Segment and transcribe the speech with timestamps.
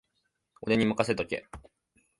[0.63, 1.45] 俺にまかせとけ